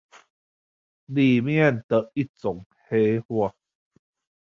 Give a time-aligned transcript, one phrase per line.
[1.11, 3.53] 裡面的一種黑話